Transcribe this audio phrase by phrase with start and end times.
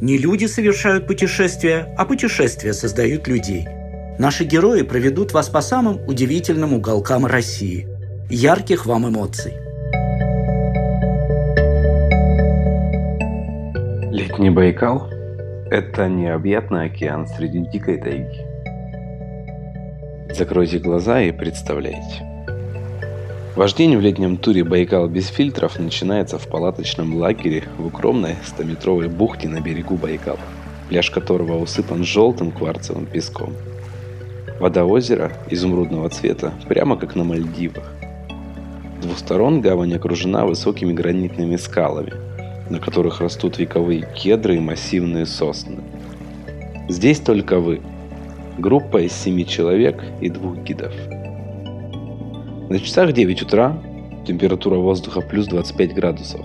[0.00, 3.68] Не люди совершают путешествия, а путешествия создают людей.
[4.18, 7.86] Наши герои проведут вас по самым удивительным уголкам России.
[8.30, 9.52] Ярких вам эмоций!
[14.10, 15.10] Летний Байкал–
[15.70, 18.46] это необъятный океан среди дикой тайги.
[20.32, 22.29] Закройте глаза и представляйте.
[23.56, 29.48] Вождение в летнем туре Байкал без фильтров начинается в палаточном лагере в укромной 100-метровой бухте
[29.48, 30.38] на берегу Байкала,
[30.88, 33.54] пляж которого усыпан желтым кварцевым песком.
[34.60, 37.92] Вода озера изумрудного цвета, прямо как на Мальдивах.
[39.00, 42.12] С двух сторон гавань окружена высокими гранитными скалами,
[42.70, 45.78] на которых растут вековые кедры и массивные сосны.
[46.88, 47.80] Здесь только вы.
[48.58, 50.92] Группа из семи человек и двух гидов–
[52.70, 53.76] на часах 9 утра,
[54.24, 56.40] температура воздуха плюс 25 градусов.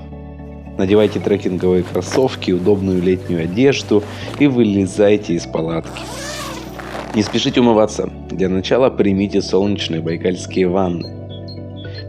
[0.76, 4.04] Надевайте трекинговые кроссовки, удобную летнюю одежду
[4.40, 6.02] и вылезайте из палатки.
[7.14, 8.10] Не спешите умываться.
[8.32, 11.14] Для начала примите солнечные байкальские ванны.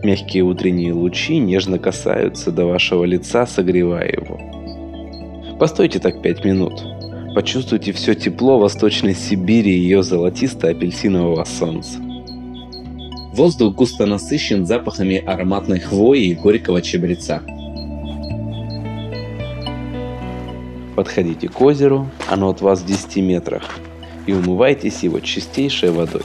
[0.02, 4.40] Мягкие утренние лучи нежно касаются до вашего лица, согревая его.
[5.58, 6.82] Постойте так 5 минут.
[7.34, 12.05] Почувствуйте все тепло Восточной Сибири и ее золотисто-апельсинового солнца.
[13.36, 17.42] Воздух густо насыщен запахами ароматной хвои и горького чабреца.
[20.94, 23.78] Подходите к озеру, оно от вас в 10 метрах,
[24.26, 26.22] и умывайтесь его чистейшей водой.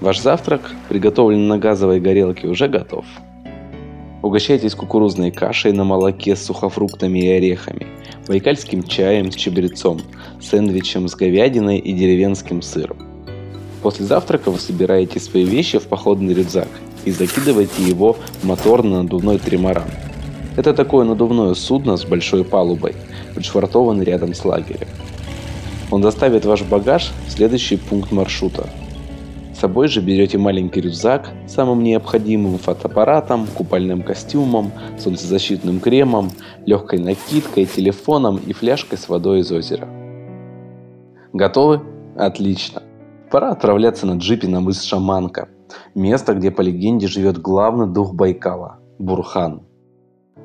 [0.00, 3.04] Ваш завтрак, приготовленный на газовой горелке, уже готов.
[4.22, 7.88] Угощайтесь кукурузной кашей на молоке с сухофруктами и орехами,
[8.28, 10.02] байкальским чаем с чабрецом,
[10.40, 13.11] сэндвичем с говядиной и деревенским сыром.
[13.82, 16.68] После завтрака вы собираете свои вещи в походный рюкзак
[17.04, 19.88] и закидываете его в моторно-надувной тримаран.
[20.56, 22.94] Это такое надувное судно с большой палубой,
[23.34, 24.86] пришвартованное рядом с лагерем.
[25.90, 28.68] Он доставит ваш багаж в следующий пункт маршрута.
[29.54, 36.30] С собой же берете маленький рюкзак с самым необходимым фотоаппаратом, купальным костюмом, солнцезащитным кремом,
[36.66, 39.88] легкой накидкой, телефоном и фляжкой с водой из озера.
[41.32, 41.80] Готовы?
[42.16, 42.82] Отлично.
[43.32, 45.48] Пора отправляться на джипе на мыс Шаманка,
[45.94, 49.62] место, где по легенде живет главный дух Байкала– Бурхан.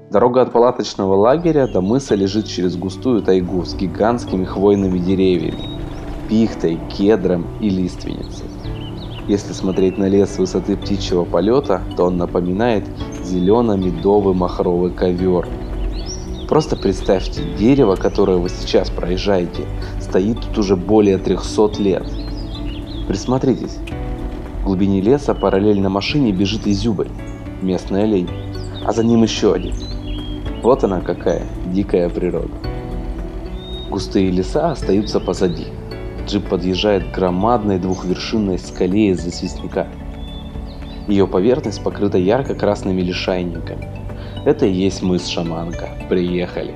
[0.09, 5.65] Дорога от палаточного лагеря до мыса лежит через густую тайгу с гигантскими хвойными деревьями,
[6.29, 8.45] пихтой, кедром и лиственницей.
[9.27, 12.85] Если смотреть на лес с высоты птичьего полета, то он напоминает
[13.21, 15.45] зелено-медовый махровый ковер.
[16.47, 19.65] Просто представьте, дерево, которое вы сейчас проезжаете,
[19.99, 22.07] стоит тут уже более 300 лет–
[23.07, 23.77] Присмотритесь.
[24.61, 27.07] В глубине леса параллельно машине бежит изюбрь,
[27.61, 28.29] местная олень,
[28.85, 29.75] а за ним еще один.
[30.61, 32.51] Вот она какая, дикая природа.
[33.89, 35.67] Густые леса остаются позади.
[36.25, 39.87] Джип подъезжает к громадной двухвершинной скале из известняка.
[41.07, 43.87] Ее поверхность покрыта ярко-красными лишайниками.
[44.43, 45.87] Это и есть мыс Шаманка.
[46.09, 46.75] Приехали.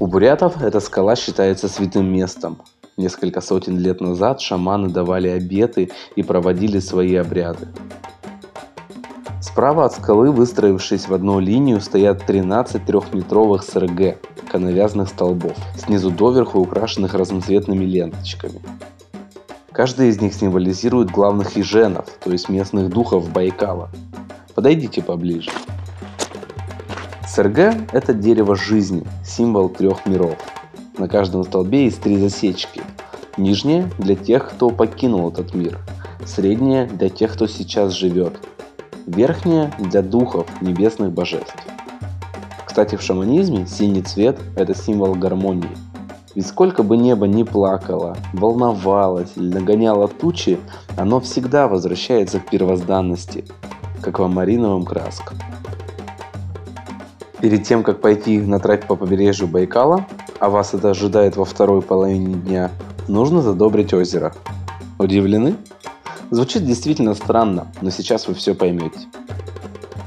[0.00, 2.58] У бурятов эта скала считается святым местом,
[2.98, 7.68] Несколько сотен лет назад шаманы давали обеты и проводили свои обряды.
[9.40, 14.18] Справа от скалы, выстроившись в одну линию, стоят 13 трехметровых СРГ,
[14.50, 18.60] коновязных столбов, снизу доверху украшенных разноцветными ленточками.
[19.72, 23.88] Каждый из них символизирует главных еженов, то есть местных духов Байкала.
[24.54, 25.50] Подойдите поближе.
[27.26, 27.58] СРГ–
[27.92, 30.36] это дерево жизни, символ трех миров–
[30.98, 32.82] на каждом столбе есть три засечки.
[33.36, 35.78] Нижняя для тех, кто покинул этот мир.
[36.26, 38.38] Средняя для тех, кто сейчас живет.
[39.06, 41.54] Верхняя для духов небесных божеств.
[42.66, 45.70] Кстати, в шаманизме синий цвет– это символ гармонии.
[46.34, 50.58] Ведь сколько бы небо ни плакало, волновалось или нагоняло тучи,
[50.96, 53.44] оно всегда возвращается к первозданности,
[54.00, 55.36] к аквамариновым краскам.
[57.40, 60.06] Перед тем, как пойти на трек по побережью Байкала,
[60.42, 62.72] а вас это ожидает во второй половине дня,
[63.06, 64.32] нужно задобрить озеро.
[64.98, 65.54] Удивлены?
[66.32, 68.98] Звучит действительно странно, но сейчас вы все поймете.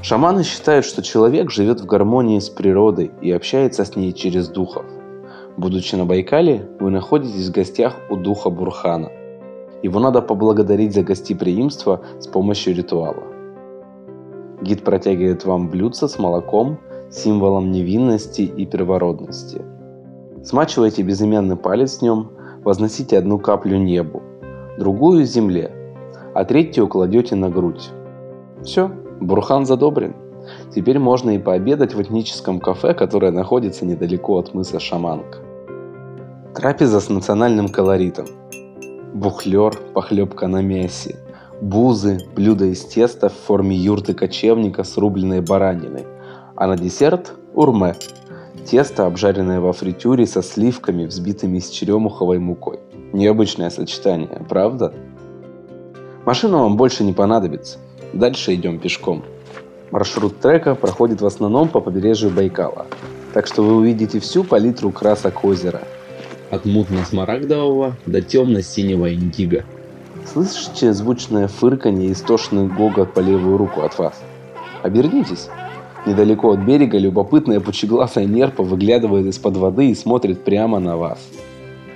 [0.02, 4.84] Шаманы считают, что человек живет в гармонии с природой и общается с ней через духов.
[5.56, 9.10] Будучи на Байкале, вы находитесь в гостях у духа Бурхана.
[9.82, 13.22] Его надо поблагодарить за гостеприимство с помощью ритуала.
[14.60, 16.78] Гид протягивает вам блюдце с молоком,
[17.10, 19.62] символом невинности и первородности–
[20.46, 22.30] Смачивайте безымянный палец в нем,
[22.62, 24.22] возносите одну каплю небу,
[24.78, 25.72] другую земле,
[26.34, 27.90] а третью кладете на грудь.
[28.62, 28.88] Все,
[29.20, 30.14] бурхан задобрен.
[30.72, 35.38] Теперь можно и пообедать в этническом кафе, которое находится недалеко от мыса Шаманка.
[36.54, 38.26] Трапеза с национальным колоритом.
[39.14, 41.16] Бухлер, похлебка на мясе,
[41.60, 46.06] бузы, блюдо из теста в форме юрты кочевника с рубленой бараниной,
[46.54, 47.96] а на десерт– урме–
[48.66, 52.80] тесто, обжаренное во фритюре со сливками, взбитыми с черемуховой мукой.
[53.12, 54.92] Необычное сочетание, правда?
[56.24, 57.78] Машина вам больше не понадобится.
[58.12, 59.24] Дальше идем пешком.
[59.92, 62.86] Маршрут трека проходит в основном по побережью Байкала,
[63.32, 65.82] так что вы увидите всю палитру красок озера.
[66.50, 69.64] От мутно-смарагдового до темно-синего индиго.
[70.32, 74.20] Слышите звучное фырканье и истошный гогот по левую руку от вас?
[74.82, 75.48] Обернитесь.
[76.06, 81.18] Недалеко от берега любопытная пучеглазая нерпа выглядывает из-под воды и смотрит прямо на вас.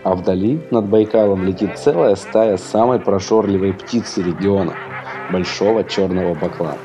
[0.02, 4.74] А вдали, над Байкалом, летит целая стая самой прошорливой птицы региона–
[5.32, 6.78] большого черного баклана.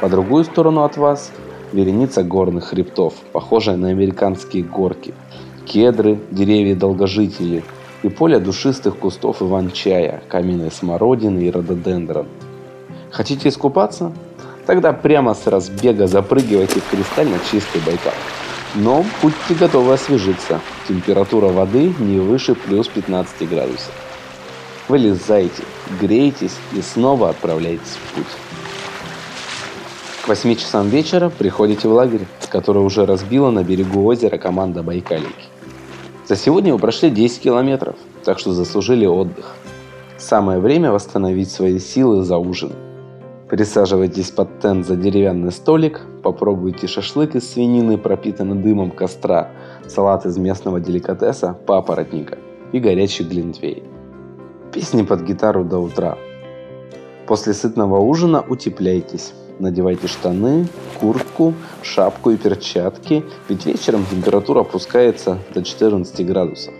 [0.00, 1.32] По другую сторону от вас–
[1.72, 5.14] вереница горных хребтов, похожая на американские горки,
[5.66, 7.64] кедры, деревья-долгожители
[8.04, 12.28] и поле душистых кустов иван-чая, каменной смородины и рододендрон.
[13.10, 14.12] Хотите искупаться?
[14.68, 18.12] Тогда прямо с разбега запрыгивайте в кристально чистый Байкал.
[18.74, 20.60] Но будьте готовы освежиться.
[20.86, 23.90] Температура воды не выше плюс 15 градусов.
[24.86, 25.62] Вылезайте,
[25.98, 28.26] грейтесь и снова отправляйтесь в путь.
[30.26, 35.46] К 8 часам вечера приходите в лагерь, который уже разбила на берегу озера команда Байкалики.
[36.26, 39.56] За сегодня вы прошли 10 километров, так что заслужили отдых.
[40.18, 42.87] Самое время восстановить свои силы за ужином.
[43.48, 49.48] Присаживайтесь под тент за деревянный столик, попробуйте шашлык из свинины, пропитанный дымом костра,
[49.86, 52.36] салат из местного деликатеса, папоротника
[52.72, 53.84] и горячий глинтвей.
[54.70, 56.18] Песни под гитару до утра.
[57.26, 59.32] После сытного ужина утепляйтесь.
[59.58, 60.68] Надевайте штаны,
[61.00, 66.74] куртку, шапку и перчатки, ведь вечером температура опускается до 14 градусов.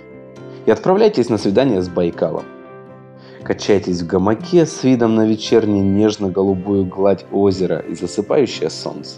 [0.67, 2.45] И отправляйтесь на свидание с Байкалом.
[3.43, 9.17] Качайтесь в гамаке с видом на вечернюю нежно-голубую гладь озера и засыпающее солнце.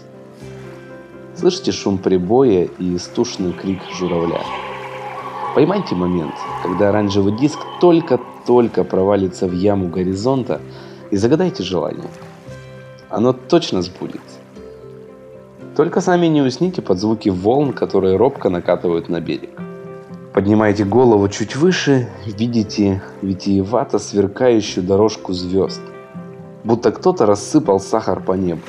[1.35, 4.41] Слышите шум прибоя и истушный крик журавля.
[5.55, 10.61] Поймайте момент, когда оранжевый диск только-только провалится в яму горизонта
[11.09, 12.07] и загадайте желание.
[13.09, 14.39] Оно точно сбудется.
[15.75, 19.49] Только сами не усните под звуки волн, которые робко накатывают на берег.
[20.33, 25.81] Поднимаете голову чуть выше, видите витиевато сверкающую дорожку звезд.
[26.63, 28.61] Будто кто-то рассыпал сахар по небу.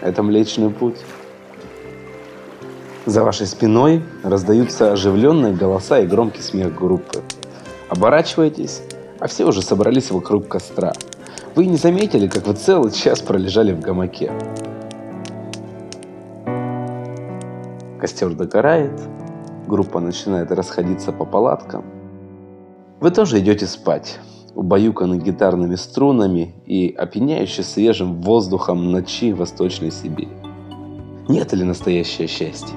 [0.00, 0.98] Это Млечный Путь.
[3.04, 7.20] За вашей спиной раздаются оживленные голоса и громкий смех группы.
[7.88, 8.82] Оборачиваетесь,
[9.18, 10.92] а все уже собрались вокруг костра.
[11.56, 14.30] Вы не заметили, как вы целый час пролежали в гамаке.
[17.98, 18.92] Костер догорает,
[19.68, 21.84] группа начинает расходиться по палаткам.
[23.00, 24.18] Вы тоже идете спать,
[24.56, 30.32] убаюканы гитарными струнами и опьяняюще свежим воздухом ночи Восточной Сибири.
[31.28, 32.76] Нет ли настоящее счастье?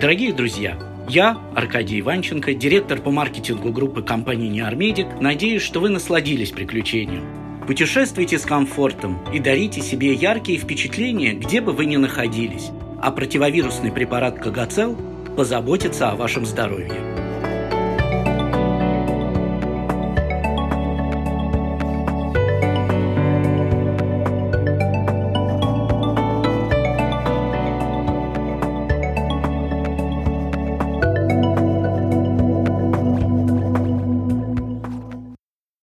[0.00, 0.76] Дорогие друзья,
[1.08, 7.45] я, Аркадий Иванченко, директор по маркетингу группы компании «Неармедик», надеюсь, что вы насладились приключением.
[7.66, 12.70] Путешествуйте с комфортом и дарите себе яркие впечатления, где бы вы ни находились.
[13.02, 14.96] А противовирусный препарат Кагацел
[15.36, 17.15] позаботится о вашем здоровье.